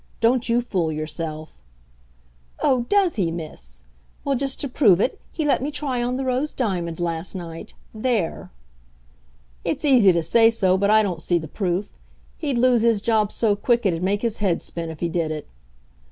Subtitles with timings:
[0.19, 1.59] Don't you fool yourself."
[2.59, 3.83] "Oh, does he, Miss!
[4.25, 7.75] Well, just to prove it, he let me try on the rose diamond last night.
[7.93, 8.49] There!"
[9.63, 11.93] "It's easy to say so but I don't see the proof.
[12.39, 15.47] He'd lose his job so quick it'd make his head spin if he did it."